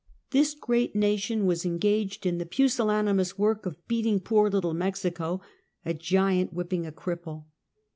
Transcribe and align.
This 0.31 0.55
great 0.55 0.95
nation 0.95 1.45
was 1.45 1.63
engaged 1.63 2.25
in 2.25 2.39
the 2.39 2.45
pusillanimous 2.47 3.37
work 3.37 3.67
of 3.67 3.87
beating 3.87 4.19
poor 4.19 4.49
little 4.49 4.73
Mexico— 4.73 5.41
a 5.85 5.93
giant 5.93 6.51
whij)ping 6.55 6.87
a 6.87 6.91
cripple. 6.91 7.45